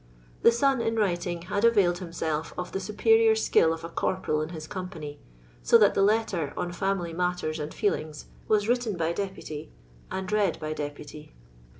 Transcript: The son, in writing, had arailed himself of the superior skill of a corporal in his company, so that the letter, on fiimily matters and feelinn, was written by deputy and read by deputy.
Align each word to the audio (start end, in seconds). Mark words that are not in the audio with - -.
The 0.41 0.51
son, 0.51 0.81
in 0.81 0.95
writing, 0.95 1.43
had 1.43 1.63
arailed 1.63 1.99
himself 1.99 2.55
of 2.57 2.71
the 2.71 2.79
superior 2.79 3.35
skill 3.35 3.71
of 3.71 3.83
a 3.83 3.89
corporal 3.89 4.41
in 4.41 4.49
his 4.49 4.65
company, 4.65 5.19
so 5.61 5.77
that 5.77 5.93
the 5.93 6.01
letter, 6.01 6.53
on 6.57 6.71
fiimily 6.71 7.13
matters 7.15 7.59
and 7.59 7.71
feelinn, 7.71 8.15
was 8.47 8.67
written 8.67 8.97
by 8.97 9.13
deputy 9.13 9.71
and 10.09 10.31
read 10.31 10.59
by 10.59 10.73
deputy. 10.73 11.35